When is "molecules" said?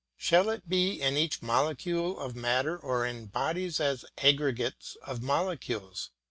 5.21-6.09